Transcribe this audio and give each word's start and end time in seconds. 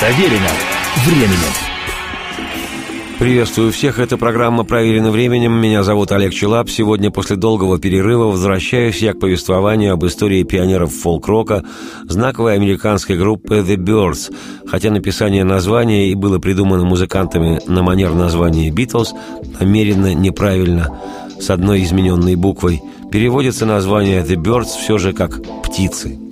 Проверено 0.00 0.48
временем. 1.04 1.52
Приветствую 3.18 3.72
всех, 3.72 3.98
это 3.98 4.16
программа 4.16 4.62
«Проверено 4.62 5.10
временем». 5.10 5.60
Меня 5.60 5.82
зовут 5.82 6.12
Олег 6.12 6.32
Челап. 6.32 6.70
Сегодня 6.70 7.10
после 7.10 7.34
долгого 7.34 7.80
перерыва 7.80 8.26
возвращаюсь 8.26 9.02
я 9.02 9.12
к 9.12 9.18
повествованию 9.18 9.94
об 9.94 10.06
истории 10.06 10.44
пионеров 10.44 10.94
фолк-рока 10.94 11.64
знаковой 12.04 12.54
американской 12.54 13.16
группы 13.16 13.56
The 13.56 13.74
Birds. 13.74 14.32
Хотя 14.68 14.92
написание 14.92 15.42
названия 15.42 16.12
и 16.12 16.14
было 16.14 16.38
придумано 16.38 16.84
музыкантами 16.84 17.60
на 17.66 17.82
манер 17.82 18.14
названия 18.14 18.70
«Битлз», 18.70 19.14
намеренно 19.58 20.14
неправильно, 20.14 20.96
с 21.40 21.50
одной 21.50 21.82
измененной 21.82 22.36
буквой, 22.36 22.80
переводится 23.10 23.66
название 23.66 24.22
The 24.22 24.36
Birds 24.36 24.78
все 24.80 24.96
же 24.96 25.12
как 25.12 25.40
«птицы». 25.64 26.27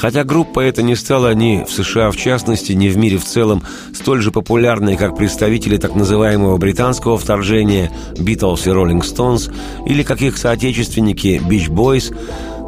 Хотя 0.00 0.24
группа 0.24 0.60
эта 0.60 0.82
не 0.82 0.96
стала 0.96 1.34
ни 1.34 1.62
в 1.62 1.70
США 1.70 2.10
в 2.10 2.16
частности, 2.16 2.72
ни 2.72 2.88
в 2.88 2.96
мире 2.96 3.18
в 3.18 3.24
целом 3.24 3.62
столь 3.92 4.22
же 4.22 4.30
популярной, 4.30 4.96
как 4.96 5.14
представители 5.14 5.76
так 5.76 5.94
называемого 5.94 6.56
британского 6.56 7.18
вторжения 7.18 7.90
Beatles 8.14 8.62
и 8.64 8.70
Rolling 8.70 9.02
Stones 9.02 9.52
или 9.84 10.02
как 10.02 10.22
их 10.22 10.38
соотечественники 10.38 11.38
Beach 11.46 11.68
Boys, 11.68 12.16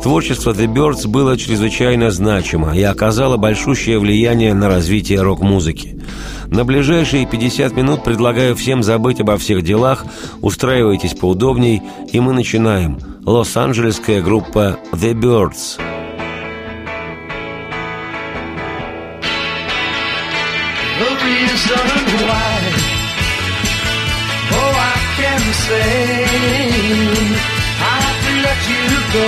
творчество 0.03 0.51
The 0.51 0.67
Birds 0.67 1.09
было 1.09 1.39
чрезвычайно 1.39 2.11
значимо 2.11 2.77
и 2.77 2.83
оказало 2.83 3.39
большущее 3.39 3.99
влияние 3.99 4.53
на 4.53 4.69
развитие 4.69 5.23
рок-музыки. 5.23 5.99
На 6.49 6.67
ближайшие 6.67 7.25
50 7.25 7.75
минут 7.75 8.05
предлагаю 8.05 8.55
всем 8.55 8.83
забыть 8.83 9.23
обо 9.23 9.39
всех 9.39 9.63
делах, 9.63 10.05
устраивайтесь 10.43 11.15
поудобней, 11.15 11.81
и 12.13 12.21
мы 12.21 12.35
начинаем. 12.35 12.99
Лос-Анджелесская 13.25 14.21
группа 14.21 14.79
The 14.93 15.15
Birds– 15.15 15.81
reason 21.25 21.89
why. 22.27 22.59
Oh, 24.55 24.75
I 24.75 24.97
can 25.19 25.43
say 25.67 26.27
I 27.79 27.95
have 28.05 28.19
to 28.27 28.33
let 28.47 28.61
you 28.73 28.87
go. 29.15 29.27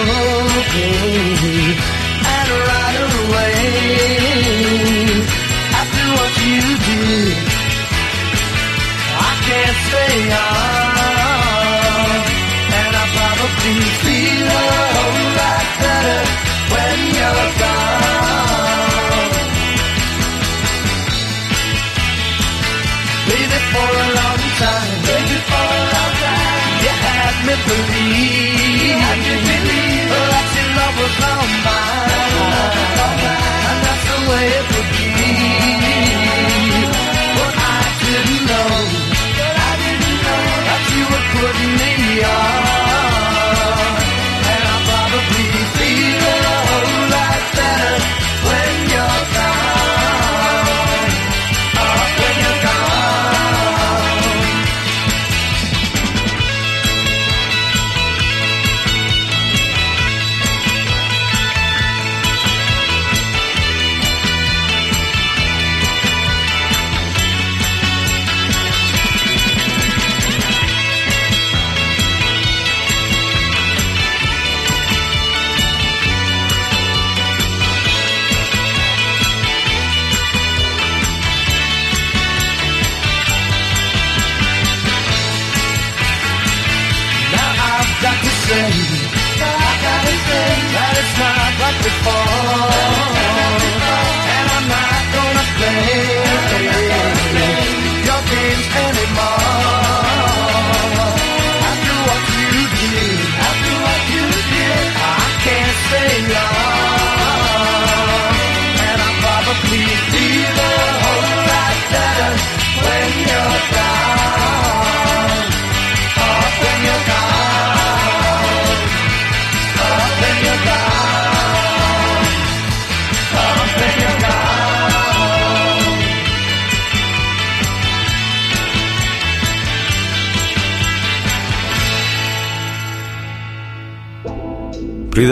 before. 91.85 92.84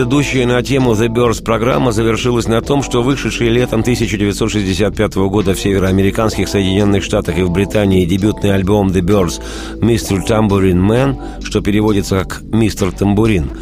Предыдущая 0.02 0.48
на 0.48 0.60
тему 0.64 0.94
The 0.94 1.06
Birds 1.06 1.44
программа 1.44 1.92
завершилась 1.92 2.48
на 2.48 2.60
том, 2.60 2.82
что 2.82 3.04
вышедший 3.04 3.50
летом 3.50 3.82
1965 3.82 5.14
года 5.14 5.54
в 5.54 5.60
североамериканских 5.60 6.48
Соединенных 6.48 7.04
Штатах 7.04 7.38
и 7.38 7.42
в 7.42 7.52
Британии 7.52 8.04
дебютный 8.04 8.52
альбом 8.52 8.88
The 8.88 9.00
Birds 9.00 9.40
«Mr. 9.76 10.26
Tambourine 10.26 10.84
Man», 10.84 11.44
что 11.44 11.60
переводится 11.60 12.18
как 12.18 12.42
«Мистер 12.42 12.90
Тамбурин», 12.90 13.52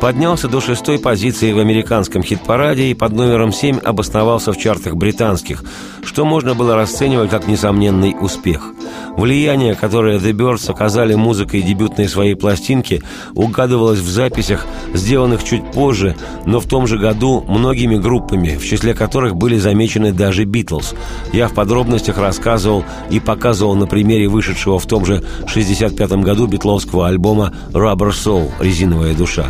поднялся 0.00 0.48
до 0.48 0.60
шестой 0.60 0.98
позиции 0.98 1.52
в 1.52 1.58
американском 1.58 2.22
хит-параде 2.22 2.86
и 2.90 2.94
под 2.94 3.12
номером 3.12 3.52
семь 3.52 3.78
обосновался 3.78 4.52
в 4.52 4.58
чартах 4.58 4.94
британских, 4.94 5.64
что 6.04 6.24
можно 6.24 6.54
было 6.54 6.76
расценивать 6.76 7.30
как 7.30 7.48
несомненный 7.48 8.14
успех. 8.18 8.72
Влияние, 9.16 9.74
которое 9.74 10.18
The 10.18 10.32
Birds 10.32 10.70
оказали 10.70 11.14
музыкой 11.14 11.62
дебютной 11.62 12.08
своей 12.08 12.34
пластинки, 12.34 13.02
угадывалось 13.34 13.98
в 13.98 14.08
записях, 14.08 14.66
сделанных 14.94 15.42
чуть 15.42 15.68
позже, 15.72 16.14
но 16.46 16.60
в 16.60 16.66
том 16.66 16.86
же 16.86 16.98
году 16.98 17.44
многими 17.48 17.96
группами, 17.96 18.56
в 18.56 18.64
числе 18.64 18.94
которых 18.94 19.34
были 19.34 19.58
замечены 19.58 20.12
даже 20.12 20.44
Битлз. 20.44 20.94
Я 21.32 21.48
в 21.48 21.54
подробностях 21.54 22.18
рассказывал 22.18 22.84
и 23.10 23.18
показывал 23.18 23.74
на 23.74 23.86
примере 23.86 24.28
вышедшего 24.28 24.78
в 24.78 24.86
том 24.86 25.04
же 25.04 25.24
65 25.48 26.12
году 26.22 26.46
битловского 26.46 27.08
альбома 27.08 27.52
«Rubber 27.72 28.10
Soul» 28.10 28.50
«Резиновая 28.60 29.14
душа». 29.14 29.46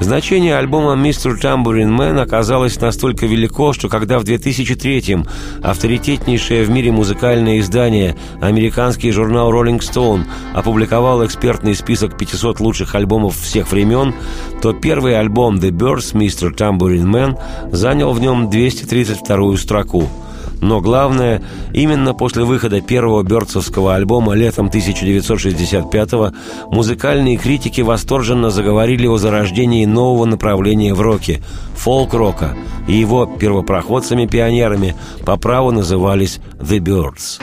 Значение 0.00 0.56
альбома 0.56 0.96
«Мистер 0.96 1.38
Тамбурин 1.38 1.92
Мэн» 1.92 2.18
оказалось 2.18 2.80
настолько 2.80 3.26
велико, 3.26 3.72
что 3.72 3.88
когда 3.88 4.18
в 4.18 4.24
2003-м 4.24 5.26
авторитетнейшее 5.62 6.64
в 6.64 6.70
мире 6.70 6.90
музыкальное 6.90 7.60
издание, 7.60 8.16
американский 8.40 9.12
журнал 9.12 9.52
Rolling 9.52 9.78
Stone, 9.78 10.24
опубликовал 10.52 11.24
экспертный 11.24 11.76
список 11.76 12.18
500 12.18 12.60
лучших 12.60 12.94
альбомов 12.96 13.36
всех 13.36 13.70
времен, 13.70 14.14
то 14.60 14.72
первый 14.72 15.16
альбом 15.18 15.56
«The 15.56 15.70
Birds» 15.70 16.12
«Mr. 16.12 16.54
Tambourine 16.54 17.06
Man» 17.06 17.38
занял 17.72 18.12
в 18.12 18.20
нем 18.20 18.48
232-ю 18.48 19.56
строку– 19.56 20.08
но 20.60 20.80
главное, 20.80 21.42
именно 21.72 22.14
после 22.14 22.44
выхода 22.44 22.80
первого 22.80 23.22
бёрдсовского 23.22 23.94
альбома 23.94 24.34
летом 24.34 24.68
1965-го 24.68 26.32
музыкальные 26.74 27.36
критики 27.36 27.80
восторженно 27.80 28.50
заговорили 28.50 29.06
о 29.06 29.16
зарождении 29.16 29.84
нового 29.84 30.24
направления 30.24 30.94
в 30.94 31.00
роке– 31.00 31.42
фолк-рока, 31.76 32.56
и 32.88 32.94
его 32.94 33.26
первопроходцами-пионерами 33.26 34.96
по 35.24 35.36
праву 35.36 35.70
назывались 35.70 36.40
«The 36.58 36.78
Birds». 36.78 37.40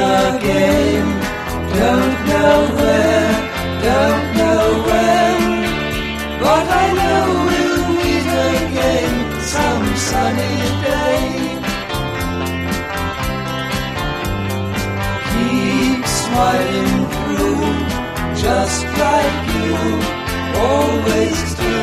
Again, 0.00 1.06
don't 1.74 2.28
know 2.28 2.76
where. 2.76 2.87
sunny 10.28 10.56
day 10.84 11.24
Keep 15.30 16.04
smiling 16.20 16.96
through 17.14 17.62
Just 18.44 18.80
like 19.02 19.38
you 19.56 19.74
always 20.68 21.40
do 21.64 21.76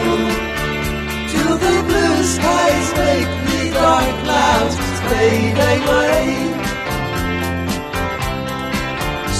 Till 1.31 1.55
the 1.65 1.75
blue 1.87 2.17
skies 2.35 2.89
make 3.01 3.31
the 3.49 3.61
dark 3.79 4.13
clouds 4.23 4.77
fade 5.07 5.59
away 5.73 6.21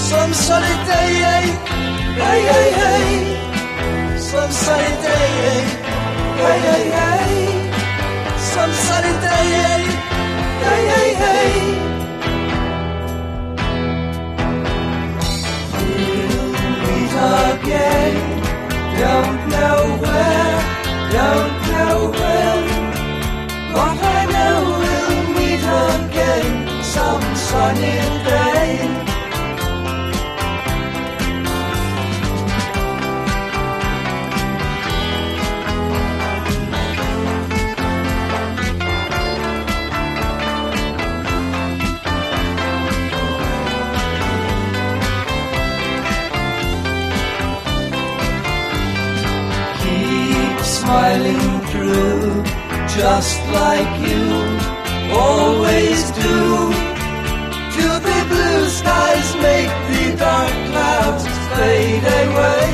Some 0.08 0.32
sunny 0.46 0.76
day, 0.90 1.12
eh? 1.22 1.42
eh? 1.42 1.74
hey, 2.22 2.40
hey, 2.52 2.68
hey, 2.80 3.00
hey. 3.00 4.18
Some 4.18 4.50
sunny 4.50 4.92
day, 5.06 5.28
hey, 5.44 5.62
hey, 6.42 6.58
hey, 6.66 6.90
hey. 6.90 7.65
شمسرت 8.56 9.22
ليالي 9.22 9.92
هي 10.62 10.90
هي 10.90 11.16
هي 11.16 11.76
up 17.16 17.64
yet. 17.64 18.14
Don't 19.02 19.38
know 19.54 19.80
where, 20.02 20.58
don't 21.16 21.54
know 21.72 21.96
when. 22.18 22.62
but 23.74 23.98
I 24.16 24.20
know 24.34 24.56
we'll 24.80 25.18
meet 25.36 25.64
again 25.88 26.52
some 26.94 27.26
sunny 27.48 27.98
day. 28.28 29.15
Smiling 51.16 51.60
through, 51.70 52.42
just 52.96 53.38
like 53.60 53.92
you 54.06 54.22
always 55.12 56.02
do. 56.12 56.36
Till 57.74 57.98
the 58.08 58.20
blue 58.30 58.68
skies 58.68 59.28
make 59.46 59.72
the 59.90 60.16
dark 60.18 60.52
clouds 60.70 61.24
fade 61.50 62.06
away. 62.22 62.72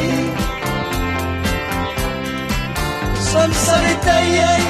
Some 3.32 3.52
sunny 3.52 3.94
day, 4.08 4.28
hey, 4.42 4.62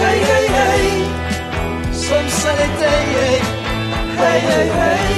hey, 0.00 0.18
hey, 0.30 0.46
hey. 0.58 0.86
Some 1.92 2.28
sunny 2.28 2.68
day, 2.82 3.02
hey, 3.16 3.38
hey, 4.20 4.38
hey, 4.48 4.68
hey. 4.80 5.10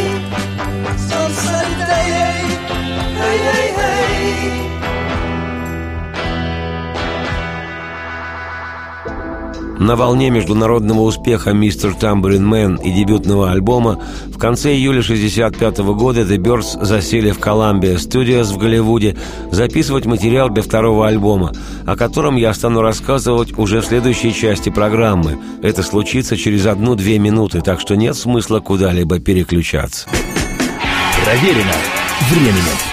Some 1.10 1.32
sunny 1.32 1.74
day, 1.90 2.06
eh? 2.22 2.42
hey, 3.20 3.38
hey, 3.38 3.52
hey, 3.52 3.66
hey. 3.66 3.71
На 9.82 9.96
волне 9.96 10.30
международного 10.30 11.00
успеха 11.00 11.52
«Мистер 11.52 11.92
Тамбурин 11.94 12.46
Мэн» 12.46 12.76
и 12.76 12.92
дебютного 12.92 13.50
альбома 13.50 14.00
в 14.26 14.38
конце 14.38 14.72
июля 14.74 15.02
65 15.02 15.78
года 15.78 16.20
The 16.20 16.36
Birds 16.36 16.84
засели 16.84 17.32
в 17.32 17.40
Columbia 17.40 17.96
Studios 17.96 18.54
в 18.54 18.58
Голливуде 18.58 19.16
записывать 19.50 20.06
материал 20.06 20.50
для 20.50 20.62
второго 20.62 21.08
альбома, 21.08 21.50
о 21.84 21.96
котором 21.96 22.36
я 22.36 22.54
стану 22.54 22.80
рассказывать 22.80 23.58
уже 23.58 23.80
в 23.80 23.84
следующей 23.84 24.32
части 24.32 24.70
программы. 24.70 25.40
Это 25.62 25.82
случится 25.82 26.36
через 26.36 26.66
одну-две 26.66 27.18
минуты, 27.18 27.60
так 27.60 27.80
что 27.80 27.96
нет 27.96 28.14
смысла 28.14 28.60
куда-либо 28.60 29.18
переключаться. 29.18 30.06
Проверено 31.24 31.74
временем. 32.30 32.91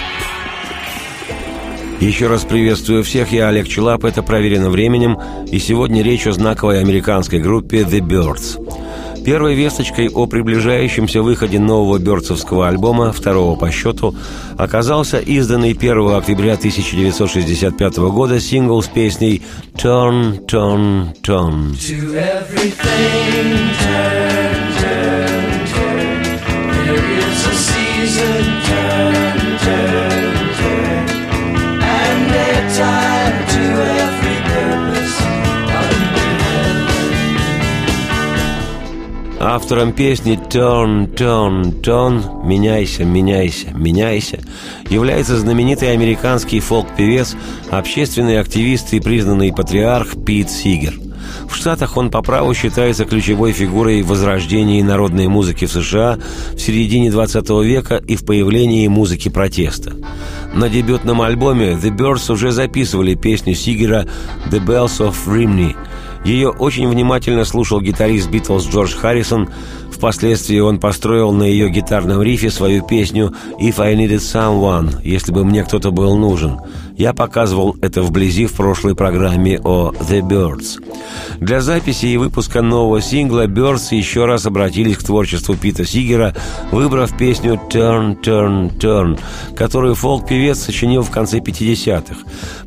Еще 2.00 2.28
раз 2.28 2.44
приветствую 2.44 3.04
всех, 3.04 3.30
я 3.30 3.48
Олег 3.48 3.68
Челап, 3.68 4.06
это 4.06 4.22
«Проверено 4.22 4.70
временем», 4.70 5.18
и 5.46 5.58
сегодня 5.58 6.02
речь 6.02 6.26
о 6.26 6.32
знаковой 6.32 6.80
американской 6.80 7.40
группе 7.40 7.82
The 7.82 8.00
Birds. 8.00 9.22
Первой 9.22 9.54
весточкой 9.54 10.08
о 10.08 10.24
приближающемся 10.26 11.20
выходе 11.20 11.58
нового 11.58 11.98
бёрдсовского 11.98 12.68
альбома, 12.68 13.12
второго 13.12 13.54
по 13.54 13.70
счету, 13.70 14.14
оказался 14.56 15.18
изданный 15.18 15.72
1 15.72 16.14
октября 16.14 16.54
1965 16.54 17.98
года 17.98 18.40
сингл 18.40 18.80
с 18.80 18.88
песней 18.88 19.42
«Turn, 19.74 20.46
Turn, 20.46 21.14
Turn». 21.22 21.74
To 21.74 22.14
everything 22.14 23.79
Автором 39.42 39.94
песни 39.94 40.38
«Turn, 40.50 41.14
Turn, 41.14 41.80
Turn» 41.80 42.46
«Меняйся, 42.46 43.06
меняйся, 43.06 43.68
меняйся» 43.72 44.38
является 44.90 45.38
знаменитый 45.38 45.92
американский 45.92 46.60
фолк-певец, 46.60 47.36
общественный 47.70 48.38
активист 48.38 48.92
и 48.92 49.00
признанный 49.00 49.50
патриарх 49.50 50.22
Пит 50.26 50.50
Сигер. 50.50 50.92
В 51.48 51.56
Штатах 51.56 51.96
он 51.96 52.10
по 52.10 52.20
праву 52.20 52.52
считается 52.52 53.06
ключевой 53.06 53.52
фигурой 53.52 54.02
в 54.02 54.08
возрождении 54.08 54.82
народной 54.82 55.28
музыки 55.28 55.64
в 55.64 55.72
США 55.72 56.18
в 56.52 56.58
середине 56.58 57.10
20 57.10 57.48
века 57.64 57.96
и 57.96 58.16
в 58.16 58.26
появлении 58.26 58.86
музыки 58.88 59.30
протеста. 59.30 59.94
На 60.52 60.68
дебютном 60.68 61.22
альбоме 61.22 61.78
The 61.82 61.96
Birds 61.96 62.30
уже 62.30 62.50
записывали 62.50 63.14
песню 63.14 63.54
Сигера 63.54 64.06
«The 64.50 64.62
Bells 64.62 65.00
of 65.00 65.14
Rimney», 65.26 65.76
ее 66.24 66.50
очень 66.50 66.88
внимательно 66.88 67.44
слушал 67.44 67.80
гитарист 67.80 68.30
Битлз 68.30 68.68
Джордж 68.68 68.94
Харрисон. 68.94 69.48
Впоследствии 70.00 70.58
он 70.58 70.80
построил 70.80 71.30
на 71.30 71.42
ее 71.42 71.68
гитарном 71.68 72.22
рифе 72.22 72.50
свою 72.50 72.82
песню 72.82 73.34
«If 73.60 73.78
I 73.78 73.94
Needed 73.94 74.20
Someone», 74.20 74.98
«Если 75.04 75.30
бы 75.30 75.44
мне 75.44 75.62
кто-то 75.62 75.90
был 75.90 76.16
нужен». 76.16 76.58
Я 76.96 77.12
показывал 77.12 77.76
это 77.80 78.02
вблизи 78.02 78.46
в 78.46 78.52
прошлой 78.52 78.94
программе 78.94 79.58
о 79.58 79.90
«The 79.90 80.20
Birds». 80.20 80.82
Для 81.38 81.60
записи 81.60 82.06
и 82.06 82.16
выпуска 82.16 82.60
нового 82.62 83.00
сингла 83.00 83.46
Birds 83.46 83.94
еще 83.94 84.24
раз 84.24 84.46
обратились 84.46 84.96
к 84.96 85.02
творчеству 85.02 85.54
Пита 85.54 85.84
Сигера, 85.84 86.34
выбрав 86.72 87.16
песню 87.16 87.60
«Turn, 87.70 88.20
Turn, 88.22 88.74
Turn», 88.78 89.18
которую 89.54 89.94
фолк-певец 89.94 90.58
сочинил 90.60 91.02
в 91.02 91.10
конце 91.10 91.38
50-х. 91.38 92.16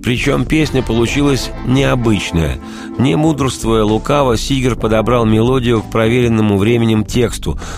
Причем 0.03 0.45
песня 0.45 0.81
получилась 0.81 1.51
необычная. 1.65 2.57
Не 2.97 3.15
мудрствуя 3.15 3.83
лукаво, 3.83 4.37
Сигер 4.37 4.75
подобрал 4.75 5.25
мелодию 5.25 5.81
к 5.81 5.91
проверенному 5.91 6.57
временем 6.57 7.03
тексту, 7.03 7.22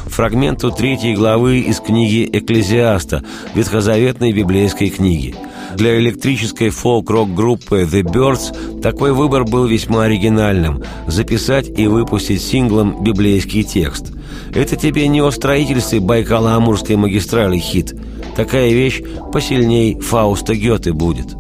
фрагменту 0.07 0.71
третьей 0.71 1.15
главы 1.15 1.59
из 1.59 1.79
книги 1.79 2.27
«Экклезиаста», 2.31 3.23
ветхозаветной 3.53 4.33
библейской 4.33 4.89
книги. 4.89 5.35
Для 5.75 5.99
электрической 5.99 6.69
фолк-рок-группы 6.69 7.81
The 7.81 8.01
Birds 8.01 8.81
такой 8.81 9.13
выбор 9.13 9.43
был 9.43 9.65
весьма 9.65 10.03
оригинальным– 10.03 10.83
записать 11.07 11.67
и 11.69 11.87
выпустить 11.87 12.41
синглом 12.41 13.03
библейский 13.03 13.63
текст. 13.63 14.13
Это 14.53 14.75
тебе 14.75 15.07
не 15.07 15.21
о 15.21 15.31
строительстве 15.31 15.99
Байкало-Амурской 15.99 16.95
магистрали 16.95 17.57
хит. 17.57 17.93
Такая 18.35 18.69
вещь 18.69 19.01
посильней 19.31 19.99
Фауста 19.99 20.55
Гёте 20.55 20.93
будет. 20.93 21.35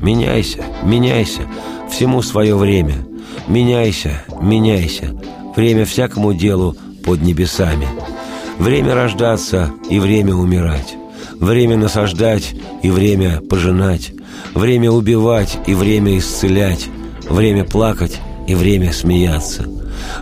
Меняйся, 0.00 0.64
меняйся, 0.82 1.42
всему 1.90 2.22
свое 2.22 2.56
время. 2.56 3.06
Меняйся, 3.48 4.24
меняйся, 4.40 5.14
время 5.56 5.84
всякому 5.84 6.32
делу 6.32 6.76
под 7.02 7.22
небесами. 7.22 7.88
Время 8.58 8.94
рождаться 8.94 9.72
и 9.90 9.98
время 9.98 10.34
умирать. 10.34 10.94
Время 11.34 11.76
насаждать 11.76 12.54
и 12.82 12.90
время 12.90 13.40
пожинать. 13.40 14.12
Время 14.54 14.90
убивать 14.90 15.58
и 15.66 15.74
время 15.74 16.18
исцелять. 16.18 16.88
Время 17.28 17.64
плакать 17.64 18.20
и 18.46 18.54
время 18.54 18.92
смеяться. 18.92 19.64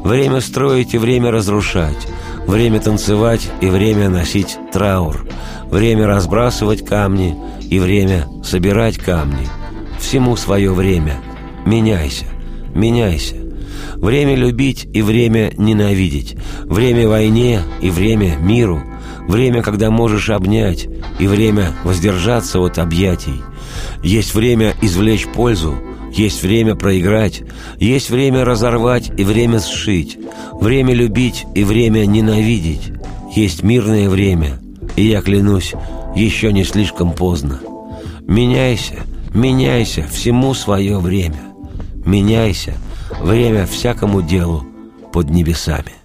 Время 0.02 0.40
строить 0.40 0.94
и 0.94 0.98
время 0.98 1.30
разрушать. 1.30 2.06
Время 2.46 2.80
танцевать 2.80 3.48
и 3.60 3.66
время 3.66 4.08
носить 4.08 4.56
траур. 4.72 5.26
Время 5.70 6.06
разбрасывать 6.06 6.84
камни 6.84 7.36
и 7.68 7.78
время 7.78 8.26
собирать 8.44 8.96
камни. 8.96 9.46
Всему 9.98 10.36
свое 10.36 10.72
время. 10.72 11.20
Меняйся, 11.66 12.24
меняйся. 12.74 13.49
Время 13.96 14.34
любить 14.34 14.88
и 14.92 15.02
время 15.02 15.52
ненавидеть. 15.56 16.36
Время 16.64 17.08
войне 17.08 17.60
и 17.80 17.90
время 17.90 18.36
миру. 18.36 18.82
Время, 19.28 19.62
когда 19.62 19.90
можешь 19.90 20.30
обнять, 20.30 20.88
и 21.18 21.26
время 21.26 21.72
воздержаться 21.84 22.58
от 22.60 22.78
объятий. 22.78 23.42
Есть 24.02 24.34
время 24.34 24.74
извлечь 24.82 25.26
пользу, 25.26 25.74
есть 26.12 26.42
время 26.42 26.74
проиграть, 26.74 27.42
есть 27.78 28.10
время 28.10 28.44
разорвать 28.44 29.12
и 29.16 29.22
время 29.22 29.60
сшить, 29.60 30.18
время 30.52 30.94
любить 30.94 31.44
и 31.54 31.62
время 31.62 32.06
ненавидеть. 32.06 32.92
Есть 33.34 33.62
мирное 33.62 34.08
время, 34.08 34.60
И 34.96 35.06
я 35.06 35.22
клянусь, 35.22 35.74
еще 36.16 36.52
не 36.52 36.64
слишком 36.64 37.12
поздно. 37.12 37.60
Меняйся, 38.26 38.96
меняйся, 39.32 40.04
всему 40.10 40.52
свое 40.54 40.98
время. 40.98 41.40
Меняйся, 42.04 42.74
время 43.20 43.66
всякому 43.66 44.22
делу 44.22 44.64
под 45.12 45.30
небесами. 45.30 45.99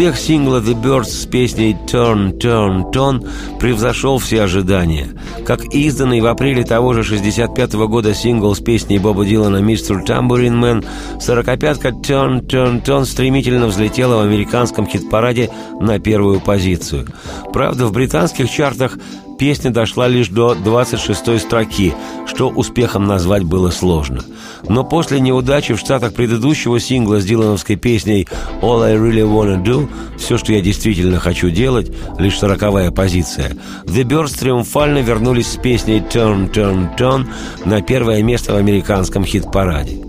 Успех 0.00 0.16
сингла 0.16 0.62
The 0.62 0.82
Birds 0.82 1.10
с 1.10 1.26
песней 1.26 1.76
Turn, 1.86 2.38
Turn, 2.38 2.90
Turn 2.90 3.28
превзошел 3.58 4.16
все 4.16 4.40
ожидания. 4.44 5.10
Как 5.44 5.74
изданный 5.74 6.22
в 6.22 6.26
апреле 6.26 6.64
того 6.64 6.94
же 6.94 7.04
65 7.04 7.74
года 7.74 8.14
сингл 8.14 8.54
с 8.54 8.60
песней 8.60 8.98
Боба 8.98 9.26
Дилана 9.26 9.58
«Mr. 9.58 10.02
Tambourine 10.02 10.58
Man», 10.58 10.86
сорокопятка 11.20 11.88
Turn, 11.88 12.40
Turn, 12.46 12.82
Turn 12.82 13.04
стремительно 13.04 13.66
взлетела 13.66 14.16
в 14.16 14.20
американском 14.20 14.86
хит-параде 14.86 15.50
на 15.82 15.98
первую 15.98 16.40
позицию. 16.40 17.06
Правда, 17.52 17.84
в 17.84 17.92
британских 17.92 18.50
чартах 18.50 18.96
песня 19.40 19.70
дошла 19.70 20.06
лишь 20.06 20.28
до 20.28 20.52
26-й 20.52 21.38
строки, 21.40 21.94
что 22.26 22.50
успехом 22.50 23.06
назвать 23.06 23.42
было 23.42 23.70
сложно. 23.70 24.20
Но 24.68 24.84
после 24.84 25.18
неудачи 25.18 25.72
в 25.72 25.78
Штатах 25.78 26.12
предыдущего 26.12 26.78
сингла 26.78 27.22
с 27.22 27.24
дилановской 27.24 27.76
песней 27.76 28.28
«All 28.60 28.82
I 28.82 28.96
Really 28.96 29.24
Wanna 29.24 29.64
Do» 29.64 29.88
«Все, 30.18 30.36
что 30.36 30.52
я 30.52 30.60
действительно 30.60 31.18
хочу 31.18 31.48
делать» 31.48 31.90
лишь 32.18 32.38
сороковая 32.38 32.90
позиция, 32.90 33.56
The 33.86 34.02
Birds 34.02 34.38
триумфально 34.38 34.98
вернулись 34.98 35.52
с 35.52 35.56
песней 35.56 36.00
«Turn, 36.00 36.52
Turn, 36.52 36.94
Turn» 36.98 37.26
на 37.64 37.80
первое 37.80 38.22
место 38.22 38.52
в 38.52 38.56
американском 38.56 39.24
хит-параде. 39.24 40.04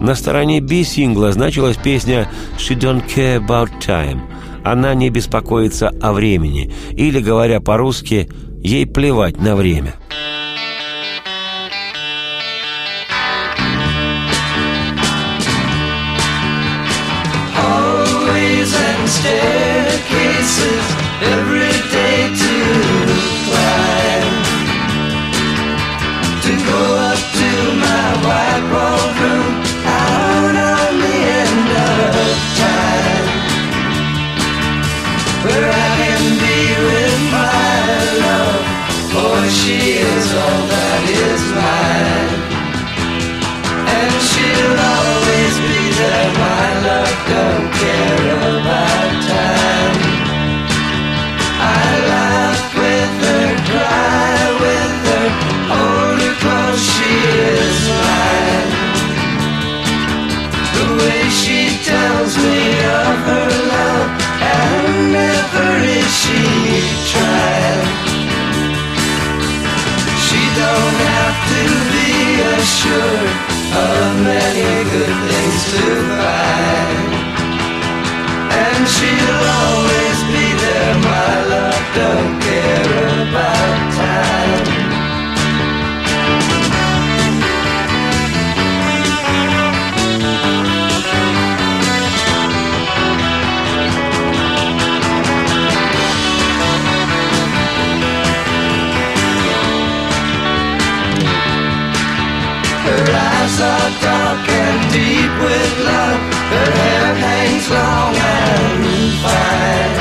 На 0.00 0.16
стороне 0.16 0.60
B 0.60 0.82
сингла 0.82 1.30
значилась 1.30 1.76
песня 1.76 2.28
«She 2.58 2.76
don't 2.76 3.04
care 3.06 3.38
about 3.46 3.70
time», 3.80 4.22
она 4.64 4.94
не 4.94 5.08
беспокоится 5.10 5.92
о 6.00 6.12
времени, 6.12 6.72
или, 6.92 7.20
говоря 7.20 7.60
по-русски, 7.60 8.28
ей 8.62 8.86
плевать 8.86 9.36
на 9.38 9.56
время. 9.56 9.94
Staircases, 19.04 20.86
every 21.20 21.74
day 21.92 22.30
to 22.40 22.54
climb. 23.46 24.26
To 26.44 26.52
go 26.66 27.01
don't 47.28 47.68
care 47.72 48.34
about 48.36 49.12
time. 49.30 49.98
I 51.58 51.86
laugh 52.12 52.64
with 52.74 53.12
her, 53.26 53.48
cry 53.70 54.38
with 54.64 54.94
her, 55.08 55.26
hold 55.72 56.18
her 56.24 56.34
close, 56.42 56.82
she 56.94 57.12
is 57.54 57.78
mine. 58.02 58.70
The 60.76 60.86
way 60.98 61.22
she 61.30 61.60
tells 61.84 62.32
me 62.36 62.60
of 63.02 63.16
her 63.30 63.50
love, 63.74 64.10
and 64.42 65.12
never 65.12 65.70
is 65.96 66.10
she 66.22 66.42
tried. 67.12 67.86
She 70.26 70.42
don't 70.62 70.96
have 71.12 71.38
to 71.52 71.62
be 71.94 72.10
assured 72.56 73.34
of 73.74 74.08
many 74.24 74.90
good 74.90 75.16
things 75.28 75.62
to 75.72 75.84
find. 76.18 77.01
And 78.82 78.90
she'll 78.90 79.44
always 79.62 80.18
be 80.34 80.46
there, 80.58 80.94
my 80.98 81.44
love, 81.52 81.84
don't 81.94 82.40
care 82.42 82.98
about 83.22 83.92
time. 83.94 84.66
Her 102.82 103.04
eyes 103.14 103.60
are 103.60 103.90
dark 104.02 104.48
and 104.48 104.92
deep 104.92 105.32
with 105.40 105.78
love. 105.86 106.31
Her 106.52 106.70
hair 106.80 107.14
hangs 107.14 107.66
long 107.70 108.14
and 108.14 108.82
fine. 109.24 109.96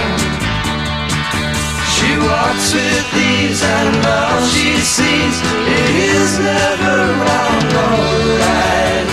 She 1.93 2.09
walks 2.27 2.67
with 2.73 3.07
ease 3.15 3.61
and 3.63 3.95
all 4.05 4.41
she 4.51 4.75
sees 4.95 5.37
it 5.79 5.95
is 6.11 6.31
never 6.39 6.97
wrong 7.21 7.63
or 7.83 7.99
right. 8.43 9.07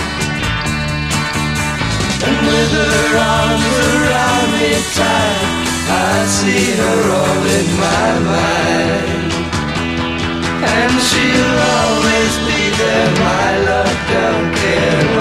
And 2.27 2.39
with 2.49 2.71
her 2.81 3.07
arms 3.31 3.65
around 3.87 4.49
me 4.59 4.71
tight, 4.99 5.43
I 5.87 6.25
see 6.37 6.65
her 6.81 7.01
all 7.23 7.43
in 7.59 7.67
my 7.85 8.09
mind. 8.35 9.31
And 10.75 10.93
she'll 11.07 11.59
always 11.79 12.33
be 12.47 12.61
there, 12.79 13.11
my 13.23 13.49
love, 13.69 13.97
don't 14.11 14.49
care 14.59 15.18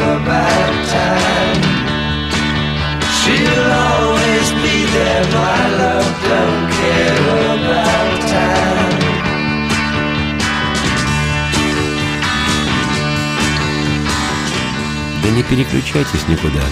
переключайтесь 15.49 16.29
никуда. 16.29 16.63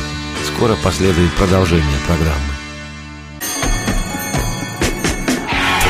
Скоро 0.45 0.77
последует 0.83 1.33
продолжение 1.33 1.99
программы. 2.07 2.57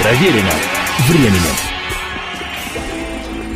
Проверено 0.03 0.53
временем. 1.09 1.57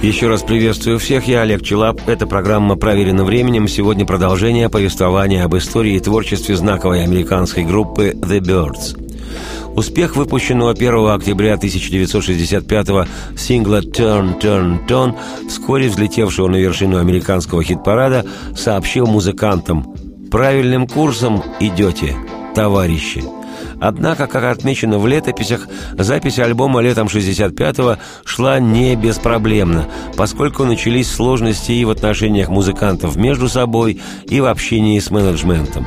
Еще 0.03 0.29
раз 0.29 0.43
приветствую 0.43 0.99
всех, 0.99 1.29
я 1.29 1.43
Олег 1.43 1.63
Челап. 1.63 2.09
Эта 2.09 2.27
программа 2.27 2.77
«Проверена 2.77 3.23
временем». 3.23 3.69
Сегодня 3.69 4.07
продолжение 4.07 4.71
повествования 4.71 5.45
об 5.45 5.55
истории 5.57 5.95
и 5.95 6.01
творчестве 6.01 6.57
знаковой 6.57 7.05
американской 7.05 7.65
группы 7.65 8.17
«The 8.17 8.41
Birds». 8.41 9.00
Успех 9.81 10.15
выпущенного 10.15 10.73
1 10.73 11.09
октября 11.09 11.55
1965-го 11.55 13.07
сингла 13.35 13.81
«Turn, 13.81 14.39
Turn, 14.39 14.87
Turn», 14.87 15.15
вскоре 15.49 15.89
взлетевшего 15.89 16.49
на 16.49 16.57
вершину 16.57 16.99
американского 16.99 17.65
хит-парада, 17.65 18.27
сообщил 18.55 19.07
музыкантам 19.07 19.97
«Правильным 20.31 20.87
курсом 20.87 21.43
идете, 21.61 22.15
товарищи». 22.55 23.25
Однако, 23.81 24.27
как 24.27 24.45
отмечено 24.45 24.99
в 24.99 25.07
летописях, 25.07 25.67
запись 25.99 26.39
альбома 26.39 26.81
летом 26.81 27.07
65-го 27.07 27.97
шла 28.25 28.61
не 28.61 28.95
беспроблемно, 28.95 29.87
поскольку 30.17 30.65
начались 30.65 31.11
сложности 31.11 31.73
и 31.73 31.85
в 31.85 31.91
отношениях 31.91 32.49
музыкантов 32.49 33.17
между 33.17 33.49
собой, 33.49 34.01
и 34.27 34.41
в 34.41 34.47
общении 34.47 34.99
с 34.99 35.11
менеджментом. 35.11 35.87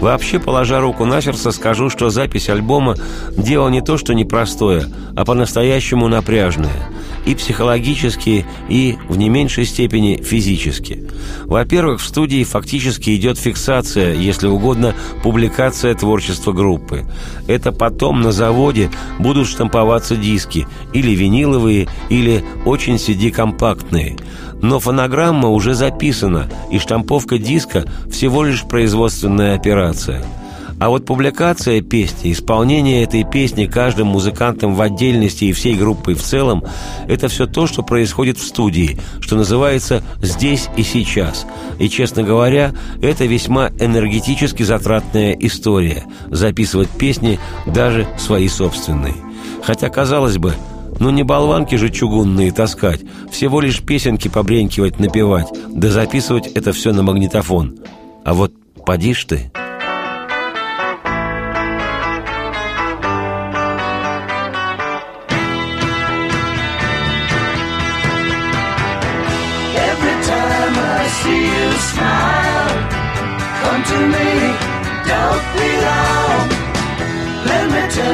Вообще, 0.00 0.38
положа 0.38 0.80
руку 0.80 1.04
на 1.04 1.20
сердце, 1.20 1.50
скажу, 1.50 1.88
что 1.88 2.10
запись 2.10 2.48
альбома– 2.48 2.94
дело 3.36 3.68
не 3.68 3.80
то, 3.80 3.96
что 3.96 4.12
непростое, 4.12 4.84
а 5.16 5.24
по-настоящему 5.24 6.08
напряжное– 6.08 6.70
и 7.26 7.34
психологически, 7.34 8.46
и 8.68 8.96
в 9.08 9.16
не 9.16 9.28
меньшей 9.28 9.64
степени 9.64 10.22
физически. 10.22 11.08
Во-первых, 11.44 12.00
в 12.00 12.04
студии 12.04 12.44
фактически 12.44 13.14
идет 13.16 13.38
фиксация, 13.38 14.14
если 14.14 14.46
угодно, 14.46 14.94
публикация 15.22 15.94
творчества 15.94 16.52
группы. 16.52 17.04
Это 17.46 17.72
потом 17.72 18.20
на 18.20 18.32
заводе 18.32 18.90
будут 19.18 19.48
штамповаться 19.48 20.16
диски, 20.16 20.66
или 20.92 21.12
виниловые, 21.12 21.88
или 22.08 22.44
очень 22.64 22.96
CD-компактные. 22.96 24.18
Но 24.62 24.78
фонограмма 24.78 25.48
уже 25.48 25.74
записана, 25.74 26.48
и 26.70 26.78
штамповка 26.78 27.38
диска 27.38 27.84
всего 28.10 28.44
лишь 28.44 28.64
производственная 28.64 29.54
операция– 29.54 30.24
а 30.80 30.88
вот 30.88 31.04
публикация 31.04 31.82
песни, 31.82 32.32
исполнение 32.32 33.02
этой 33.02 33.22
песни 33.22 33.66
каждым 33.66 34.08
музыкантом 34.08 34.74
в 34.74 34.80
отдельности 34.80 35.44
и 35.44 35.52
всей 35.52 35.74
группой 35.74 36.14
в 36.14 36.22
целом– 36.22 36.64
это 37.06 37.28
все 37.28 37.46
то, 37.46 37.66
что 37.66 37.82
происходит 37.82 38.38
в 38.38 38.46
студии, 38.46 38.98
что 39.20 39.36
называется 39.36 40.02
«здесь 40.22 40.68
и 40.78 40.82
сейчас». 40.82 41.46
И, 41.78 41.90
честно 41.90 42.22
говоря, 42.22 42.72
это 43.02 43.26
весьма 43.26 43.68
энергетически 43.78 44.62
затратная 44.62 45.32
история– 45.32 46.04
записывать 46.30 46.88
песни, 46.88 47.38
даже 47.66 48.08
свои 48.18 48.48
собственные. 48.48 49.14
Хотя, 49.62 49.90
казалось 49.90 50.38
бы, 50.38 50.54
ну 50.98 51.10
не 51.10 51.24
болванки 51.24 51.74
же 51.74 51.90
чугунные 51.90 52.52
таскать, 52.52 53.02
всего 53.30 53.60
лишь 53.60 53.82
песенки 53.82 54.28
побренькивать, 54.28 54.98
напевать, 54.98 55.48
да 55.68 55.90
записывать 55.90 56.46
это 56.46 56.72
все 56.72 56.94
на 56.94 57.02
магнитофон. 57.02 57.76
А 58.24 58.32
вот 58.32 58.54
поди 58.86 59.14
ты... 59.28 59.52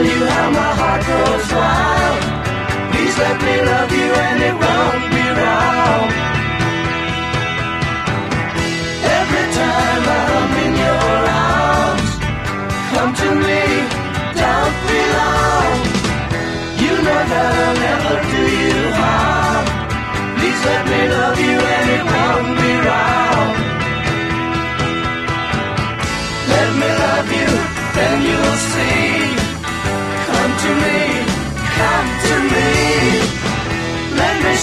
you 0.07 0.25
how 0.27 0.51
my 0.51 0.73
heart 0.81 1.03
goes 1.13 1.49
wild. 1.59 2.21
Please 2.93 3.17
let 3.19 3.37
me 3.43 3.55
love 3.71 3.93
you 3.93 4.36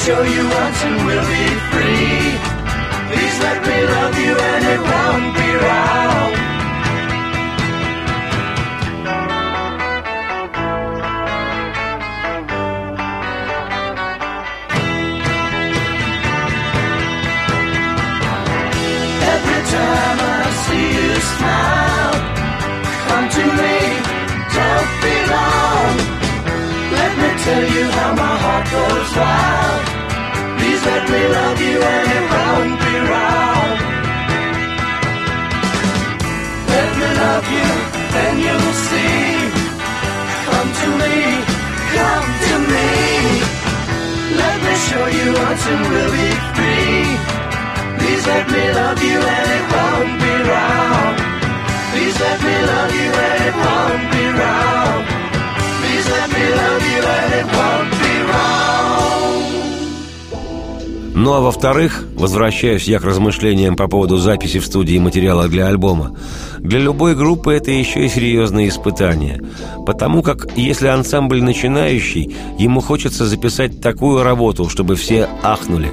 show 0.05 0.21
you 0.21 0.43
once 0.49 0.83
and 0.83 0.97
we'll 1.07 1.27
be 1.31 1.45
free. 1.71 2.35
Please 3.07 3.37
let 3.39 3.59
me 3.67 3.77
love 3.95 4.15
you 4.25 4.33
and 4.51 4.63
it 4.73 4.81
won't 4.91 5.29
be 5.39 5.49
wrong. 5.63 6.31
Every 19.33 19.61
time 19.73 20.19
I 20.35 20.49
see 20.63 20.87
you 20.99 21.15
smile, 21.31 22.15
come 23.07 23.27
to 23.37 23.43
me, 23.59 23.75
don't 24.57 24.91
be 25.01 25.15
long 25.31 26.12
tell 27.43 27.65
you 27.75 27.85
how 27.97 28.11
my 28.15 28.35
heart 28.43 28.65
goes 28.77 29.11
wild. 29.19 29.83
Please 30.57 30.81
let 30.91 31.03
me 31.11 31.21
love 31.37 31.59
you 31.67 31.77
and 31.93 32.05
it 32.17 32.25
won't 32.33 32.75
be 32.83 32.95
wrong. 33.09 33.69
Let 36.73 36.89
me 36.99 37.09
love 37.23 37.47
you 37.57 37.69
and 38.23 38.35
you'll 38.45 38.75
see. 38.87 39.27
Come 40.47 40.69
to 40.81 40.87
me, 41.01 41.15
come 41.95 42.29
to 42.47 42.55
me. 42.71 42.89
Let 44.41 44.57
me 44.65 44.73
show 44.87 45.05
you 45.19 45.27
until 45.47 45.79
we'll 45.89 46.13
be 46.19 46.29
free. 46.55 47.03
Please 47.99 48.23
let 48.33 48.45
me 48.55 48.63
love 48.79 48.99
you 49.09 49.19
and 49.35 49.47
it 49.57 49.65
won't 49.75 50.13
be 50.23 50.33
wrong. 50.49 51.11
Please 51.91 52.17
let 52.25 52.39
me 52.47 52.55
love 52.71 52.91
you 53.01 53.09
and 53.27 53.39
it 53.49 53.55
won't 53.63 54.05
be 54.15 54.25
wrong. 54.39 55.22
Please 56.03 56.11
let 56.11 56.29
me 56.31 56.49
love 56.49 56.83
you 56.83 57.01
and 57.01 57.33
it 57.33 57.45
won't 57.55 57.91
be 57.91 58.23
wrong. 58.29 59.22
Ну 61.15 61.33
а 61.33 61.41
во-вторых, 61.41 62.05
возвращаюсь 62.15 62.87
я 62.87 62.99
к 62.99 63.03
размышлениям 63.03 63.75
по 63.75 63.87
поводу 63.87 64.17
записи 64.17 64.59
в 64.59 64.65
студии 64.65 64.97
материала 64.97 65.47
для 65.47 65.67
альбома. 65.67 66.17
Для 66.57 66.79
любой 66.79 67.15
группы 67.15 67.53
это 67.53 67.69
еще 67.69 68.05
и 68.05 68.09
серьезное 68.09 68.67
испытание. 68.67 69.39
Потому 69.85 70.23
как, 70.23 70.47
если 70.55 70.87
ансамбль 70.87 71.43
начинающий, 71.43 72.35
ему 72.57 72.81
хочется 72.81 73.27
записать 73.27 73.79
такую 73.79 74.23
работу, 74.23 74.67
чтобы 74.69 74.95
все 74.95 75.29
ахнули. 75.43 75.91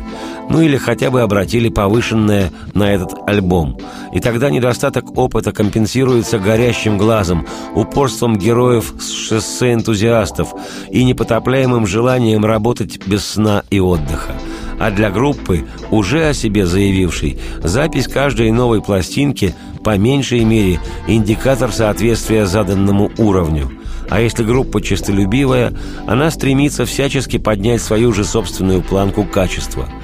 Ну 0.48 0.62
или 0.62 0.78
хотя 0.78 1.10
бы 1.10 1.20
обратили 1.20 1.68
повышенное 1.68 2.50
на 2.72 2.90
этот 2.90 3.12
альбом. 3.26 3.78
И 4.14 4.20
тогда 4.20 4.48
недостаток 4.48 5.18
опыта 5.18 5.52
компенсируется 5.52 6.38
горящим 6.38 6.96
глазом, 6.96 7.46
упорством 7.74 8.38
героев 8.38 8.94
с 8.98 9.10
шоссе 9.10 9.74
энтузиастов 9.74 10.54
и 10.90 11.04
непотопляемым 11.04 11.86
желанием 11.86 12.44
работать 12.46 13.06
без 13.06 13.26
сна 13.26 13.64
и 13.70 13.80
отдыха 13.80 14.32
а 14.80 14.90
для 14.90 15.10
группы, 15.10 15.66
уже 15.90 16.26
о 16.26 16.34
себе 16.34 16.64
заявившей, 16.66 17.38
запись 17.62 18.08
каждой 18.08 18.50
новой 18.50 18.80
пластинки 18.80 19.54
по 19.84 19.98
меньшей 19.98 20.42
мере 20.42 20.80
индикатор 21.06 21.70
соответствия 21.70 22.46
заданному 22.46 23.12
уровню. 23.18 23.70
А 24.08 24.20
если 24.20 24.42
группа 24.42 24.80
честолюбивая, 24.80 25.74
она 26.06 26.30
стремится 26.30 26.86
всячески 26.86 27.36
поднять 27.36 27.82
свою 27.82 28.12
же 28.12 28.24
собственную 28.24 28.82
планку 28.82 29.22
качества– 29.22 29.86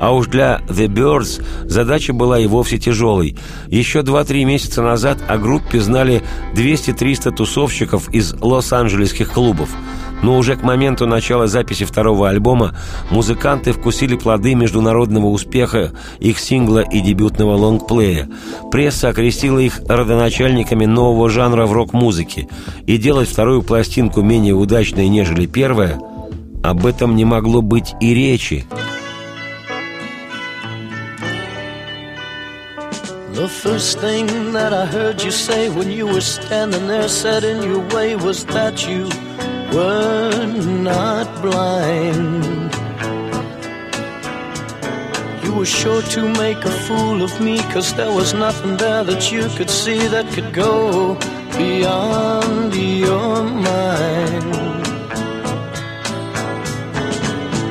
а 0.00 0.12
уж 0.14 0.28
для 0.28 0.60
The 0.68 0.86
Birds 0.86 1.42
задача 1.64 2.12
была 2.12 2.38
и 2.38 2.46
вовсе 2.46 2.78
тяжелой. 2.78 3.36
Еще 3.66 4.02
2-3 4.02 4.44
месяца 4.44 4.80
назад 4.80 5.18
о 5.26 5.38
группе 5.38 5.80
знали 5.80 6.22
200-300 6.54 7.34
тусовщиков 7.34 8.08
из 8.14 8.32
лос-анджелесских 8.34 9.32
клубов– 9.32 9.70
но 10.22 10.36
уже 10.36 10.56
к 10.56 10.62
моменту 10.62 11.06
начала 11.06 11.46
записи 11.46 11.84
второго 11.84 12.28
альбома 12.28 12.74
музыканты 13.10 13.72
вкусили 13.72 14.16
плоды 14.16 14.54
международного 14.54 15.26
успеха 15.26 15.92
их 16.18 16.38
сингла 16.38 16.80
и 16.80 17.00
дебютного 17.00 17.56
лонгплея. 17.56 18.28
Пресса 18.70 19.08
окрестила 19.08 19.58
их 19.58 19.80
родоначальниками 19.88 20.86
нового 20.86 21.28
жанра 21.28 21.66
в 21.66 21.72
рок-музыке. 21.72 22.48
И 22.86 22.96
делать 22.96 23.28
вторую 23.28 23.62
пластинку 23.62 24.22
менее 24.22 24.54
удачной, 24.54 25.08
нежели 25.08 25.46
первая, 25.46 25.98
об 26.62 26.86
этом 26.86 27.16
не 27.16 27.24
могло 27.24 27.62
быть 27.62 27.94
и 28.00 28.14
речи. 28.14 28.66
The 33.34 33.48
first 33.48 34.00
thing 34.00 34.26
that 34.52 34.72
I 34.72 34.84
heard 34.84 35.22
you 35.22 35.30
say 35.30 35.68
when 35.68 35.92
you 35.92 36.08
were 36.08 36.20
standing 36.20 36.88
there 36.88 37.08
set 37.08 37.44
in 37.44 37.62
your 37.62 37.86
way 37.94 38.16
was 38.16 38.44
that 38.46 38.84
you 38.84 39.08
were 39.72 40.46
not 40.90 41.26
blind. 41.42 42.44
You 45.44 45.52
were 45.54 45.66
sure 45.66 46.02
to 46.02 46.28
make 46.44 46.64
a 46.64 46.70
fool 46.86 47.22
of 47.22 47.40
me, 47.40 47.58
cause 47.72 47.94
there 47.94 48.12
was 48.12 48.34
nothing 48.34 48.76
there 48.76 49.04
that 49.04 49.30
you 49.32 49.48
could 49.56 49.70
see 49.70 50.06
that 50.08 50.26
could 50.34 50.52
go 50.52 51.16
beyond 51.56 52.74
your 52.74 53.42
mind. 53.42 54.52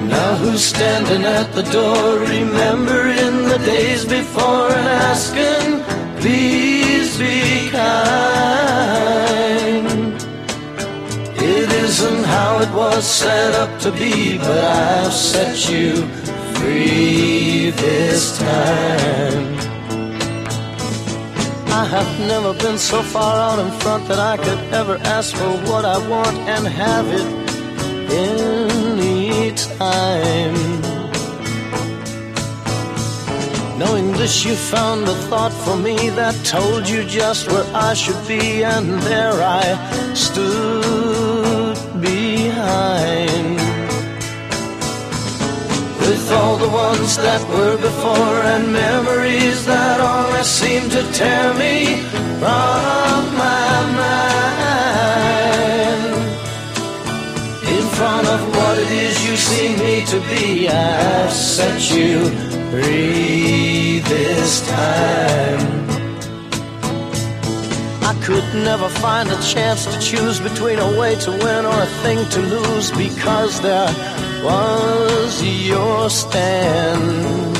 Now 0.10 0.36
who's 0.36 0.64
standing 0.64 1.24
at 1.24 1.54
the 1.54 1.64
door, 1.64 2.20
remembering 2.20 3.48
the 3.48 3.60
days 3.66 4.06
before 4.06 4.72
and 4.72 4.88
asking, 5.12 5.84
please 6.22 7.18
be 7.18 7.70
kind. 7.70 8.58
Isn't 12.00 12.26
how 12.26 12.60
it 12.60 12.72
was 12.76 13.04
set 13.08 13.56
up 13.56 13.82
to 13.82 13.92
be, 13.92 14.38
but 14.38 14.64
I've 14.64 15.12
set 15.12 15.68
you 15.68 16.06
free 16.54 17.72
this 17.72 18.38
time. 18.38 19.46
I 21.82 21.84
have 21.96 22.20
never 22.20 22.54
been 22.54 22.78
so 22.78 23.02
far 23.02 23.36
out 23.48 23.58
in 23.58 23.72
front 23.80 24.08
that 24.10 24.20
I 24.20 24.38
could 24.38 24.60
ever 24.72 24.98
ask 25.18 25.36
for 25.36 25.50
what 25.70 25.86
I 25.86 25.98
want 26.08 26.38
and 26.38 26.68
have 26.68 27.08
it 27.20 27.28
any 28.12 29.54
time. 29.56 30.56
Knowing 33.80 34.12
this, 34.12 34.46
you 34.46 34.54
found 34.54 35.08
a 35.08 35.16
thought 35.30 35.54
for 35.66 35.76
me 35.76 36.12
that 36.12 36.36
told 36.46 36.88
you 36.88 37.06
just 37.06 37.48
where 37.48 37.66
I 37.74 37.96
should 37.96 38.22
be, 38.28 38.64
and 38.64 39.02
there 39.02 39.42
I 39.42 40.14
stood 40.14 41.17
behind. 42.68 43.56
With 46.02 46.26
all 46.38 46.56
the 46.66 46.72
ones 46.88 47.12
that 47.18 47.42
were 47.54 47.78
before 47.90 48.38
and 48.54 48.64
memories 48.86 49.60
that 49.66 49.98
always 50.00 50.48
seem 50.62 50.84
to 50.96 51.02
tear 51.20 51.46
me 51.64 51.76
from 52.42 53.20
my 53.44 53.74
mind. 54.02 54.58
In 57.76 57.86
front 57.98 58.28
of 58.36 58.42
what 58.56 58.76
it 58.84 58.92
is 59.08 59.16
you 59.28 59.36
see 59.50 59.70
me 59.84 59.96
to 60.12 60.20
be, 60.32 60.48
I've 60.70 61.32
set 61.32 61.80
you 61.96 62.14
free 62.72 64.00
this 64.14 64.52
time. 64.68 65.77
Could 68.28 68.54
never 68.56 68.90
find 68.90 69.30
a 69.30 69.42
chance 69.42 69.86
to 69.86 69.98
choose 70.02 70.42
between 70.42 70.80
a 70.80 71.00
way 71.00 71.16
to 71.16 71.32
win 71.32 71.66
or 71.66 71.82
a 71.82 71.86
thing 72.04 72.28
to 72.28 72.42
lose 72.42 72.92
because 72.92 73.62
there 73.62 73.88
was 74.44 75.42
your 75.42 76.10
stand. 76.10 77.58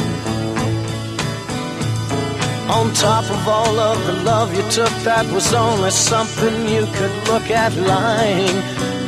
On 2.70 2.94
top 2.94 3.24
of 3.32 3.48
all 3.48 3.80
of 3.80 4.06
the 4.08 4.24
love 4.24 4.54
you 4.54 4.62
took, 4.70 4.92
that 5.06 5.26
was 5.32 5.54
only 5.54 5.90
something 5.90 6.68
you 6.68 6.86
could 6.98 7.16
look 7.30 7.50
at 7.50 7.74
lying 7.78 8.58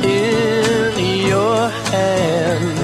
in 0.02 1.26
your 1.28 1.68
hand. 1.92 2.79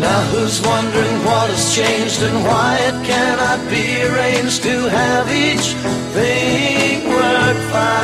Now 0.00 0.20
who's 0.30 0.60
wondering 0.62 1.24
what 1.24 1.50
has 1.50 1.74
changed 1.74 2.22
and 2.22 2.44
why 2.44 2.76
it 2.80 3.04
cannot 3.04 3.68
be 3.68 4.02
arranged 4.02 4.62
to 4.62 4.88
have 4.88 5.28
each 5.28 5.74
thing 6.14 7.08
work 7.08 7.56
fine? 7.72 7.98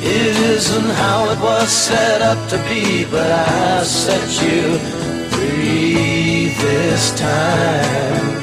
It 0.00 0.36
isn't 0.56 0.90
how 0.90 1.30
it 1.30 1.40
was 1.40 1.68
set 1.70 2.22
up 2.22 2.48
to 2.50 2.58
be, 2.68 3.04
but 3.04 3.30
I 3.30 3.82
set 3.82 4.42
you 4.42 4.78
free 5.30 6.54
this 6.58 7.10
time. 7.18 8.41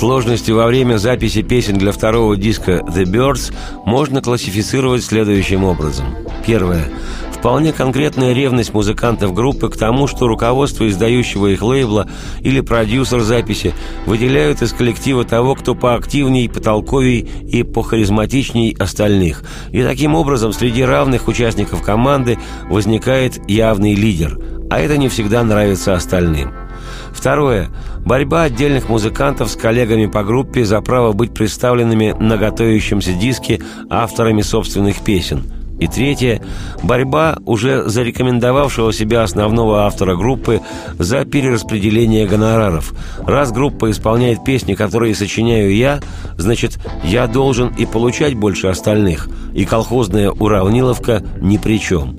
Сложности 0.00 0.50
во 0.50 0.66
время 0.66 0.96
записи 0.96 1.42
песен 1.42 1.76
для 1.76 1.92
второго 1.92 2.34
диска 2.34 2.82
«The 2.88 3.04
Birds» 3.04 3.52
можно 3.84 4.22
классифицировать 4.22 5.04
следующим 5.04 5.62
образом. 5.62 6.06
Первое. 6.46 6.88
Вполне 7.34 7.74
конкретная 7.74 8.32
ревность 8.32 8.72
музыкантов 8.72 9.34
группы 9.34 9.68
к 9.68 9.76
тому, 9.76 10.06
что 10.06 10.26
руководство 10.26 10.88
издающего 10.88 11.48
их 11.48 11.60
лейбла 11.60 12.08
или 12.40 12.62
продюсер 12.62 13.20
записи 13.20 13.74
выделяют 14.06 14.62
из 14.62 14.72
коллектива 14.72 15.24
того, 15.24 15.54
кто 15.54 15.74
поактивней, 15.74 16.48
потолковей 16.48 17.18
и 17.20 17.62
похаризматичней 17.62 18.74
остальных. 18.78 19.42
И 19.70 19.82
таким 19.82 20.14
образом 20.14 20.54
среди 20.54 20.82
равных 20.82 21.28
участников 21.28 21.82
команды 21.82 22.38
возникает 22.70 23.38
явный 23.50 23.92
лидер, 23.92 24.38
а 24.70 24.80
это 24.80 24.96
не 24.96 25.10
всегда 25.10 25.44
нравится 25.44 25.92
остальным. 25.92 26.69
Второе. 27.12 27.68
Борьба 28.04 28.42
отдельных 28.42 28.88
музыкантов 28.88 29.50
с 29.50 29.56
коллегами 29.56 30.06
по 30.06 30.22
группе 30.24 30.64
за 30.64 30.80
право 30.80 31.12
быть 31.12 31.34
представленными 31.34 32.14
на 32.18 32.36
готовящемся 32.36 33.12
диске 33.12 33.60
авторами 33.88 34.42
собственных 34.42 35.00
песен. 35.00 35.44
И 35.80 35.86
третье. 35.86 36.42
Борьба 36.82 37.38
уже 37.46 37.88
зарекомендовавшего 37.88 38.92
себя 38.92 39.22
основного 39.22 39.86
автора 39.86 40.14
группы 40.14 40.60
за 40.98 41.24
перераспределение 41.24 42.26
гонораров. 42.26 42.92
Раз 43.26 43.50
группа 43.50 43.90
исполняет 43.90 44.44
песни, 44.44 44.74
которые 44.74 45.14
сочиняю 45.14 45.74
я, 45.74 46.00
значит, 46.36 46.78
я 47.02 47.26
должен 47.26 47.68
и 47.68 47.86
получать 47.86 48.34
больше 48.34 48.66
остальных. 48.66 49.28
И 49.54 49.64
колхозная 49.64 50.30
уравниловка 50.30 51.22
ни 51.40 51.56
при 51.56 51.80
чем. 51.80 52.18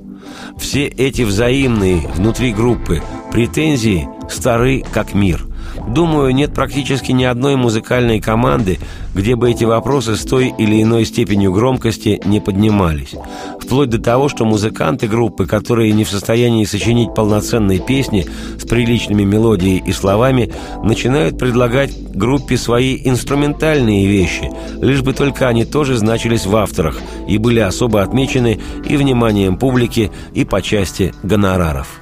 Все 0.57 0.87
эти 0.87 1.21
взаимные 1.21 2.07
внутри 2.15 2.53
группы 2.53 3.03
претензии 3.31 4.09
стары 4.33 4.83
как 4.91 5.13
мир. 5.13 5.45
Думаю, 5.87 6.33
нет 6.33 6.53
практически 6.53 7.11
ни 7.11 7.23
одной 7.23 7.55
музыкальной 7.55 8.19
команды, 8.19 8.79
где 9.15 9.35
бы 9.35 9.51
эти 9.51 9.63
вопросы 9.63 10.15
с 10.15 10.23
той 10.23 10.53
или 10.57 10.81
иной 10.81 11.05
степенью 11.05 11.51
громкости 11.53 12.21
не 12.25 12.39
поднимались. 12.39 13.15
Вплоть 13.59 13.89
до 13.89 13.99
того, 13.99 14.29
что 14.29 14.45
музыканты 14.45 15.07
группы, 15.07 15.45
которые 15.45 15.91
не 15.93 16.03
в 16.03 16.09
состоянии 16.09 16.65
сочинить 16.65 17.13
полноценные 17.13 17.79
песни 17.79 18.25
с 18.57 18.65
приличными 18.65 19.23
мелодией 19.23 19.81
и 19.85 19.91
словами, 19.91 20.51
начинают 20.83 21.37
предлагать 21.37 21.91
группе 22.13 22.57
свои 22.57 22.99
инструментальные 23.03 24.07
вещи, 24.07 24.51
лишь 24.81 25.01
бы 25.01 25.13
только 25.13 25.47
они 25.47 25.65
тоже 25.65 25.97
значились 25.97 26.45
в 26.45 26.55
авторах 26.55 26.97
и 27.27 27.37
были 27.37 27.59
особо 27.59 28.01
отмечены 28.01 28.59
и 28.87 28.97
вниманием 28.97 29.57
публики, 29.57 30.11
и 30.33 30.43
по 30.45 30.61
части 30.61 31.13
гонораров. 31.23 32.00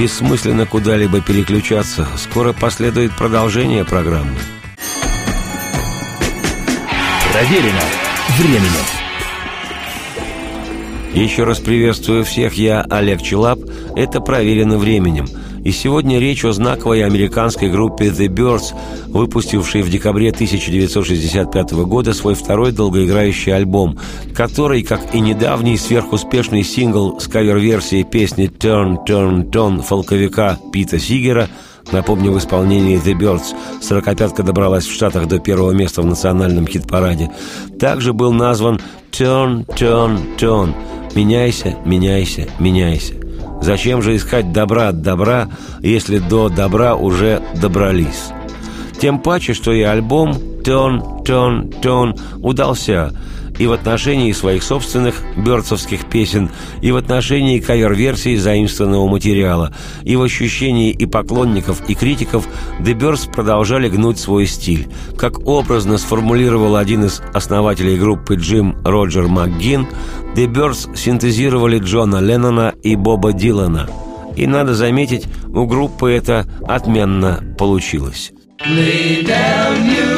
Бессмысленно 0.00 0.64
куда-либо 0.64 1.20
переключаться. 1.20 2.08
Скоро 2.16 2.54
последует 2.54 3.12
продолжение 3.12 3.84
программы. 3.84 4.34
Проверено 7.30 7.82
временем. 8.38 8.86
Еще 11.12 11.44
раз 11.44 11.58
приветствую 11.58 12.24
всех, 12.24 12.54
я 12.54 12.80
Олег 12.88 13.20
Челап. 13.20 13.58
Это 13.94 14.20
«Проверено 14.20 14.78
временем». 14.78 15.26
И 15.64 15.72
сегодня 15.72 16.18
речь 16.18 16.44
о 16.44 16.52
знаковой 16.52 17.04
американской 17.04 17.68
группе 17.68 18.06
The 18.06 18.28
Birds, 18.28 18.74
выпустившей 19.08 19.82
в 19.82 19.90
декабре 19.90 20.30
1965 20.30 21.72
года 21.72 22.14
свой 22.14 22.34
второй 22.34 22.72
долгоиграющий 22.72 23.54
альбом, 23.54 23.98
который, 24.34 24.82
как 24.82 25.14
и 25.14 25.20
недавний 25.20 25.76
сверхуспешный 25.76 26.62
сингл 26.62 27.20
с 27.20 27.26
кавер-версией 27.26 28.04
песни 28.04 28.48
«Turn, 28.48 29.06
Turn, 29.06 29.50
Turn» 29.50 29.82
фолковика 29.82 30.58
Пита 30.72 30.98
Сигера– 30.98 31.48
Напомню, 31.92 32.30
в 32.30 32.38
исполнении 32.38 33.02
The 33.02 33.18
Birds 33.18 33.54
«Сорокопятка» 33.80 34.42
добралась 34.42 34.86
в 34.86 34.92
Штатах 34.92 35.26
до 35.26 35.38
первого 35.38 35.72
места 35.72 36.02
в 36.02 36.06
национальном 36.06 36.66
хит-параде. 36.66 37.30
Также 37.78 38.12
был 38.12 38.32
назван 38.32 38.80
«Turn, 39.10 39.66
Turn, 39.66 40.36
Turn» 40.38 40.74
«Меняйся, 41.14 41.76
меняйся, 41.84 42.48
меняйся». 42.60 43.19
Зачем 43.60 44.02
же 44.02 44.16
искать 44.16 44.52
добра 44.52 44.88
от 44.88 45.02
добра, 45.02 45.48
если 45.80 46.18
до 46.18 46.48
добра 46.48 46.94
уже 46.96 47.42
добрались? 47.60 48.30
Тем 49.00 49.18
паче, 49.18 49.54
что 49.54 49.72
и 49.72 49.82
альбом 49.82 50.32
«Turn, 50.62 51.24
Turn, 51.24 51.80
Turn» 51.80 52.18
удался 52.42 53.12
и 53.60 53.66
в 53.66 53.72
отношении 53.72 54.32
своих 54.32 54.62
собственных 54.62 55.22
бёрдсовских 55.36 56.06
песен, 56.06 56.50
и 56.80 56.92
в 56.92 56.96
отношении 56.96 57.60
кавер-версий 57.60 58.36
заимствованного 58.36 59.06
материала, 59.06 59.74
и 60.02 60.16
в 60.16 60.22
ощущении 60.22 60.90
и 60.90 61.04
поклонников, 61.04 61.82
и 61.86 61.94
критиков 61.94 62.48
Birds 62.80 63.30
продолжали 63.30 63.90
гнуть 63.90 64.18
свой 64.18 64.46
стиль. 64.46 64.88
Как 65.18 65.46
образно 65.46 65.98
сформулировал 65.98 66.76
один 66.76 67.04
из 67.04 67.20
основателей 67.34 67.98
группы 67.98 68.36
Джим 68.36 68.76
Роджер 68.82 69.28
МакГин, 69.28 69.86
Birds 70.34 70.96
синтезировали 70.96 71.78
Джона 71.80 72.16
Леннона 72.16 72.72
и 72.82 72.96
Боба 72.96 73.34
Дилана. 73.34 73.90
И 74.36 74.46
надо 74.46 74.74
заметить, 74.74 75.26
у 75.48 75.66
группы 75.66 76.10
это 76.10 76.46
отменно 76.66 77.44
получилось. 77.58 78.32
Lay 78.66 79.22
down 79.22 79.86
your 79.86 80.09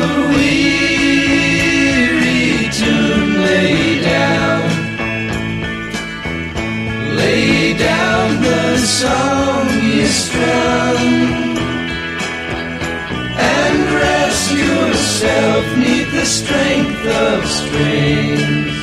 the 16.23 16.29
strength 16.29 17.05
of 17.07 17.45
strings. 17.49 18.81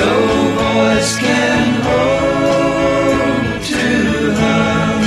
No 0.00 0.14
voice 0.62 1.12
can 1.26 1.66
hold 1.88 3.62
to 3.72 3.86
hum 4.42 5.02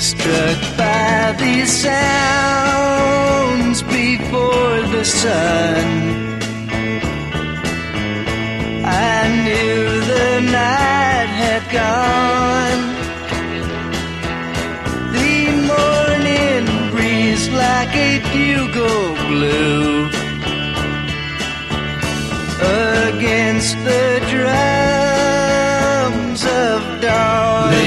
struck 0.00 0.60
by 0.76 1.36
these 1.42 1.72
sounds 1.86 3.78
before 3.82 4.76
the 4.94 5.04
sun. 5.04 5.86
I 8.84 9.18
knew 9.44 9.82
the 10.12 10.30
night 10.50 11.30
had 11.42 11.64
gone. 11.70 12.91
you 18.34 18.68
go 18.72 19.14
blue 19.28 20.08
against 23.08 23.76
the 23.84 24.20
drums 24.30 26.44
of 26.44 27.00
dawn. 27.00 27.81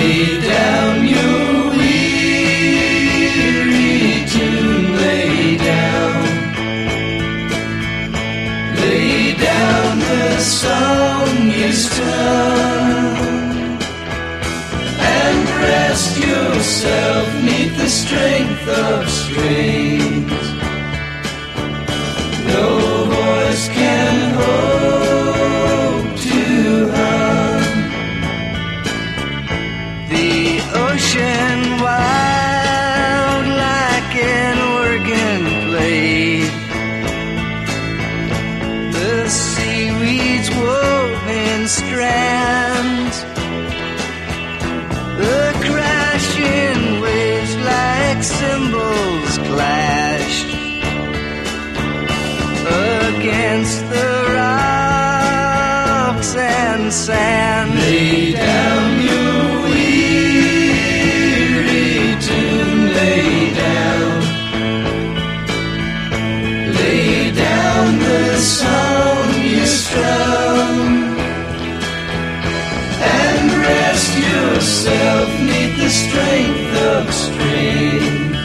Strength 76.04 76.74
of 76.94 77.04
strings. 77.14 78.44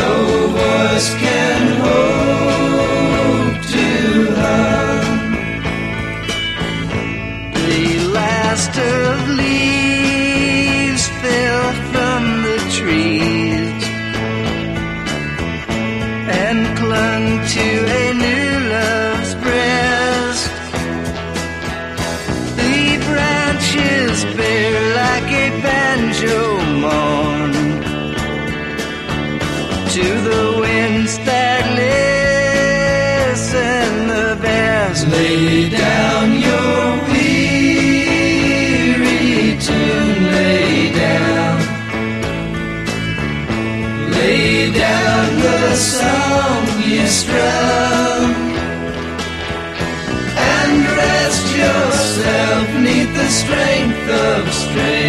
No 0.00 0.14
voice 0.58 1.10
can 1.22 1.37
of 54.10 54.48
a. 54.48 55.07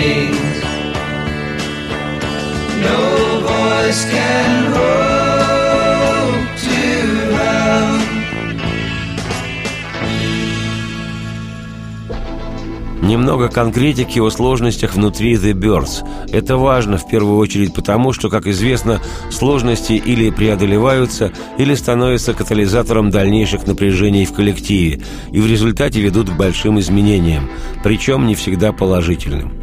Немного 13.02 13.48
конкретики 13.48 14.20
о 14.20 14.30
сложностях 14.30 14.96
внутри 14.96 15.36
The 15.36 15.54
Birds. 15.54 16.06
Это 16.32 16.58
важно 16.58 16.98
в 16.98 17.08
первую 17.08 17.38
очередь 17.38 17.74
потому, 17.74 18.12
что, 18.12 18.30
как 18.30 18.46
известно, 18.46 19.02
сложности 19.32 19.94
или 19.94 20.30
преодолеваются, 20.30 21.32
или 21.58 21.76
становятся 21.76 22.34
катализатором 22.34 23.10
дальнейших 23.10 23.66
напряжений 23.66 24.26
в 24.26 24.34
коллективе 24.34 25.02
и 25.32 25.40
в 25.40 25.48
результате 25.48 26.02
ведут 26.02 26.30
к 26.30 26.38
большим 26.38 26.80
изменениям, 26.80 27.50
причем 27.84 28.28
не 28.28 28.36
всегда 28.36 28.74
положительным. 28.74 29.54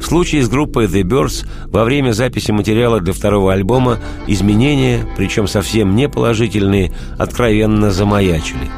В 0.00 0.06
случае 0.06 0.42
с 0.42 0.48
группой 0.48 0.86
The 0.86 1.02
Birds 1.02 1.46
во 1.66 1.84
время 1.84 2.12
записи 2.12 2.50
материала 2.50 3.00
для 3.00 3.12
второго 3.12 3.52
альбома 3.52 3.98
изменения, 4.26 5.06
причем 5.16 5.46
совсем 5.46 5.94
не 5.94 6.08
положительные, 6.08 6.92
откровенно 7.18 7.90
замаячили. 7.90 8.70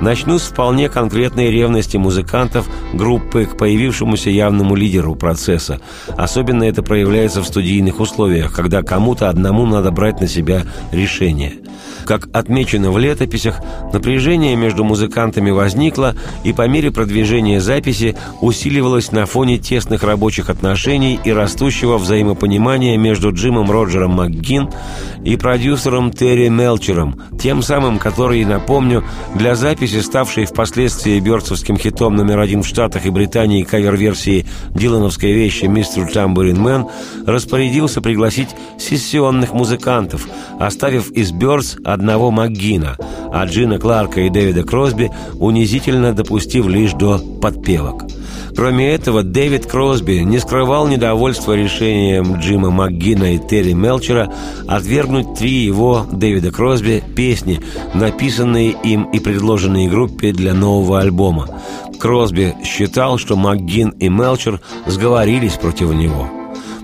Начну 0.00 0.38
с 0.38 0.42
вполне 0.42 0.88
конкретной 0.88 1.50
ревности 1.50 1.96
музыкантов 1.96 2.68
группы 2.92 3.46
к 3.46 3.56
появившемуся 3.56 4.30
явному 4.30 4.74
лидеру 4.74 5.14
процесса. 5.14 5.80
Особенно 6.16 6.64
это 6.64 6.82
проявляется 6.82 7.40
в 7.42 7.46
студийных 7.46 7.98
условиях, 8.00 8.52
когда 8.52 8.82
кому-то 8.82 9.30
одному 9.30 9.64
надо 9.64 9.90
брать 9.90 10.20
на 10.20 10.28
себя 10.28 10.64
решение. 10.92 11.54
Как 12.04 12.28
отмечено 12.32 12.92
в 12.92 12.98
летописях, 12.98 13.60
напряжение 13.92 14.54
между 14.54 14.84
музыкантами 14.84 15.50
возникло 15.50 16.14
и 16.44 16.52
по 16.52 16.68
мере 16.68 16.92
продвижения 16.92 17.60
записи 17.60 18.16
усиливалось 18.40 19.10
на 19.10 19.26
фоне 19.26 19.58
тесных 19.58 20.04
рабочих 20.04 20.48
отношений 20.48 21.18
и 21.24 21.32
растущего 21.32 21.98
взаимопонимания 21.98 22.96
между 22.96 23.32
Джимом 23.32 23.70
Роджером 23.70 24.12
МакГин 24.12 24.70
и 25.24 25.36
продюсером 25.36 26.12
Терри 26.12 26.48
Мелчером, 26.48 27.20
тем 27.40 27.62
самым, 27.62 27.98
который, 27.98 28.44
напомню, 28.44 29.02
для 29.34 29.56
записи, 29.56 29.85
ставшей 29.94 30.44
впоследствии 30.44 31.20
бёрдсовским 31.20 31.76
хитом 31.76 32.16
номер 32.16 32.40
один 32.40 32.62
в 32.62 32.66
Штатах 32.66 33.06
и 33.06 33.10
Британии 33.10 33.62
кавер-версии 33.62 34.46
дилановской 34.70 35.32
вещи 35.32 35.66
«Мистер 35.66 36.10
Тамбурин 36.12 36.60
Мэн», 36.60 36.86
распорядился 37.26 38.00
пригласить 38.00 38.48
сессионных 38.78 39.52
музыкантов, 39.52 40.26
оставив 40.58 41.10
из 41.10 41.32
Бёрдс 41.32 41.76
одного 41.84 42.30
МакГина, 42.30 42.96
а 43.32 43.44
Джина 43.46 43.78
Кларка 43.78 44.22
и 44.22 44.30
Дэвида 44.30 44.64
Кросби 44.64 45.10
унизительно 45.34 46.12
допустив 46.12 46.66
лишь 46.66 46.92
до 46.92 47.18
подпевок. 47.18 48.04
Кроме 48.54 48.90
этого, 48.90 49.22
Дэвид 49.22 49.66
Кросби 49.66 50.20
не 50.24 50.38
скрывал 50.38 50.88
недовольства 50.88 51.52
решением 51.52 52.40
Джима 52.40 52.70
МакГина 52.70 53.34
и 53.34 53.38
Терри 53.38 53.72
Мелчера 53.72 54.32
отвергнуть 54.66 55.34
три 55.34 55.64
его, 55.64 56.06
Дэвида 56.10 56.50
Кросби, 56.50 57.02
песни, 57.14 57.60
написанные 57.94 58.70
им 58.70 59.04
и 59.04 59.18
предложенные 59.18 59.88
группе 59.88 60.32
для 60.32 60.54
нового 60.54 61.00
альбома. 61.00 61.48
Кросби 61.98 62.54
считал, 62.64 63.18
что 63.18 63.36
МакГин 63.36 63.90
и 63.90 64.08
Мелчер 64.08 64.60
сговорились 64.86 65.54
против 65.54 65.92
него 65.92 66.28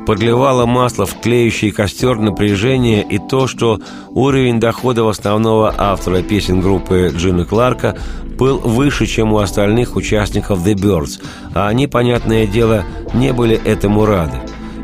подливало 0.05 0.67
масло 0.67 1.07
в 1.07 1.15
тлеющий 1.15 1.71
костер 1.71 2.19
напряжения 2.19 3.03
и 3.03 3.19
то, 3.19 3.47
что 3.47 3.81
уровень 4.11 4.61
доходов 4.61 5.09
основного 5.09 5.75
автора 5.77 6.23
песен 6.23 6.61
группы 6.61 7.13
Джина 7.15 7.45
Кларка 7.45 7.97
был 8.43 8.59
выше, 8.59 9.07
чем 9.07 9.33
у 9.33 9.39
остальных 9.39 9.95
участников 9.95 10.67
The 10.67 10.75
Birds, 10.75 11.23
а 11.55 11.69
они, 11.69 11.87
понятное 11.87 12.45
дело, 12.45 12.83
не 13.15 13.33
были 13.33 13.55
этому 13.55 14.05
рады. 14.05 14.39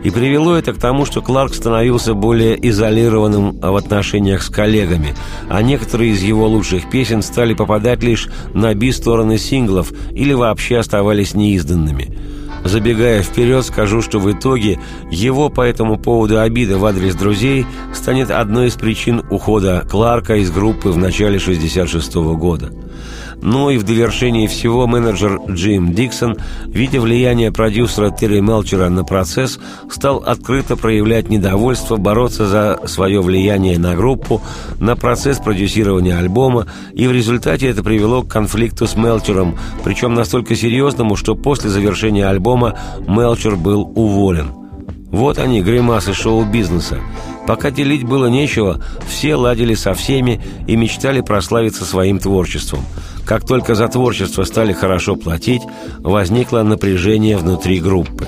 И 0.05 0.11
привело 0.11 0.55
это 0.55 0.73
к 0.73 0.79
тому, 0.79 1.05
что 1.05 1.23
Кларк 1.23 1.55
становился 1.55 2.15
более 2.15 2.57
изолированным 2.69 3.59
в 3.59 3.75
отношениях 3.75 4.45
с 4.45 4.49
коллегами, 4.49 5.17
а 5.49 5.61
некоторые 5.61 6.13
из 6.13 6.23
его 6.23 6.47
лучших 6.47 6.89
песен 6.89 7.21
стали 7.21 7.53
попадать 7.53 8.05
лишь 8.05 8.29
на 8.55 8.73
би-стороны 8.75 9.39
синглов 9.39 9.91
или 10.13 10.35
вообще 10.35 10.79
оставались 10.79 11.35
неизданными. 11.35 12.17
Забегая 12.65 13.25
вперед, 13.25 13.65
скажу, 13.65 14.03
что 14.03 14.21
в 14.21 14.31
итоге 14.31 14.79
его 15.11 15.49
по 15.49 15.63
этому 15.63 15.99
поводу 15.99 16.39
обида 16.39 16.79
в 16.79 16.87
адрес 16.87 17.17
друзей 17.17 17.67
станет 17.93 18.31
одной 18.31 18.69
из 18.69 18.75
причин 18.75 19.25
ухода 19.31 19.85
Кларка 19.91 20.37
из 20.37 20.53
группы 20.53 20.91
в 20.91 20.97
начале 20.97 21.41
66 21.41 22.15
-го 22.15 22.37
года. 22.37 22.71
Ну 23.41 23.71
и 23.71 23.79
в 23.79 23.85
довершении 23.85 24.49
всего 24.49 24.87
менеджер 24.87 25.41
Джим 25.49 25.93
Диксон, 25.93 26.37
видя 26.67 27.01
влияние 27.01 27.53
продюсера 27.53 28.11
Терри 28.11 28.41
Мелчера 28.41 28.89
на 28.89 29.05
процесс, 29.05 29.61
стал 29.91 30.19
открыто 30.19 30.77
проявлять 30.77 31.29
недовольство, 31.29 31.97
бороться 31.97 32.47
за 32.47 32.81
свое 32.87 33.21
влияние 33.21 33.79
на 33.79 33.95
группу, 33.95 34.43
на 34.81 34.97
процесс 34.97 35.39
продюсирования 35.39 36.19
альбома, 36.19 36.67
и 36.95 37.07
в 37.07 37.13
результате 37.13 37.69
это 37.69 37.85
привело 37.85 38.23
к 38.23 38.29
конфликту 38.29 38.87
с 38.89 38.97
Мелчером, 38.97 39.57
причем 39.85 40.15
настолько 40.15 40.57
серьезному, 40.57 41.15
что 41.15 41.37
после 41.37 41.71
завершения 41.71 42.27
альбома 42.27 42.77
Мелчер 43.07 43.55
был 43.55 43.93
уволен. 43.95 44.51
Вот 45.11 45.39
они, 45.39 45.63
гримасы 45.63 46.13
шоу-бизнеса. 46.13 46.99
Пока 47.47 47.71
делить 47.71 48.05
было 48.05 48.27
нечего, 48.27 48.83
все 49.09 49.37
ладили 49.37 49.73
со 49.73 49.95
всеми 49.95 50.43
и 50.67 50.77
мечтали 50.77 51.23
прославиться 51.23 51.85
своим 51.85 52.19
творчеством– 52.19 52.81
как 53.29 53.45
только 53.45 53.75
за 53.75 53.89
творчество 53.89 54.43
стали 54.45 54.73
хорошо 54.73 55.15
платить, 55.15 55.61
возникло 55.99 56.63
напряжение 56.63 57.37
внутри 57.37 57.79
группы. 57.79 58.27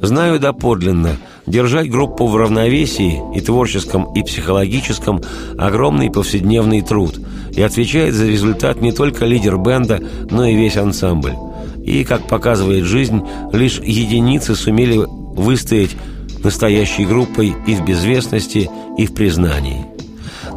Знаю 0.00 0.38
доподлинно, 0.38 1.16
держать 1.48 1.90
группу 1.90 2.28
в 2.28 2.36
равновесии 2.36 3.20
и 3.34 3.40
творческом, 3.40 4.04
и 4.14 4.22
психологическом– 4.22 5.20
огромный 5.58 6.12
повседневный 6.12 6.80
труд, 6.80 7.18
и 7.50 7.60
отвечает 7.60 8.14
за 8.14 8.28
результат 8.28 8.80
не 8.80 8.92
только 8.92 9.26
лидер 9.26 9.58
бенда, 9.58 10.00
но 10.30 10.46
и 10.46 10.54
весь 10.54 10.76
ансамбль. 10.76 11.34
И, 11.84 12.04
как 12.04 12.28
показывает 12.28 12.84
жизнь, 12.84 13.22
лишь 13.52 13.80
единицы 13.80 14.54
сумели 14.54 15.06
выстоять 15.08 15.96
настоящей 16.44 17.04
группой 17.04 17.52
и 17.66 17.74
в 17.74 17.84
безвестности, 17.84 18.70
и 18.96 19.06
в 19.06 19.12
признании– 19.12 19.86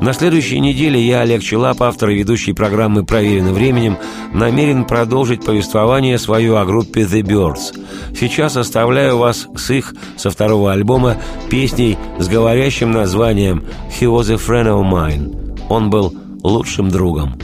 на 0.02 0.14
следующей 0.14 0.60
неделе 0.60 1.02
я, 1.02 1.22
Олег 1.22 1.42
Челап, 1.42 1.82
автор 1.82 2.10
и 2.10 2.16
ведущий 2.16 2.54
программы 2.54 3.06
«Проверено 3.06 3.54
временем», 3.54 3.98
намерен 4.34 4.86
продолжить 4.86 5.46
повествование 5.46 6.18
свое 6.18 6.60
о 6.60 6.66
группе 6.66 7.02
«The 7.02 7.22
Birds». 7.22 7.78
Сейчас 8.20 8.58
оставляю 8.58 9.18
вас 9.18 9.48
с 9.56 9.70
их, 9.70 9.94
со 10.18 10.30
второго 10.30 10.72
альбома, 10.72 11.18
песней 11.50 11.98
с 12.20 12.28
говорящим 12.28 12.92
названием 12.92 13.64
«He 14.00 14.08
was 14.08 14.32
a 14.32 14.38
friend 14.38 14.68
of 14.68 14.84
mine». 14.84 15.68
Он 15.70 15.90
был 15.90 16.14
лучшим 16.44 16.90
другом. 16.90 17.40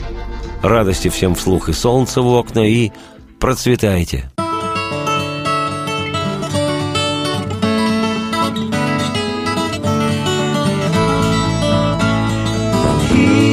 Радости 0.62 1.08
всем 1.08 1.34
вслух 1.34 1.68
и 1.68 1.72
солнца 1.72 2.20
в 2.20 2.28
окна, 2.28 2.68
и 2.68 2.90
процветайте! 3.38 4.30
Проверено 13.20 13.49